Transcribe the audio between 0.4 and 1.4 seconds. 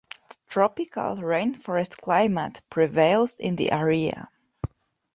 Tropical